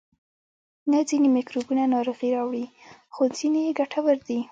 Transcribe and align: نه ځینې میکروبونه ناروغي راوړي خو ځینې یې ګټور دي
نه 0.91 0.99
ځینې 1.09 1.27
میکروبونه 1.37 1.83
ناروغي 1.95 2.29
راوړي 2.35 2.65
خو 3.13 3.21
ځینې 3.37 3.59
یې 3.65 3.71
ګټور 3.79 4.17
دي 4.27 4.39